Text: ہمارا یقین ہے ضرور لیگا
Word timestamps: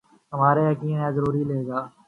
ہمارا 0.33 0.61
یقین 0.69 0.97
ہے 1.01 1.09
ضرور 1.15 1.33
لیگا 1.49 1.79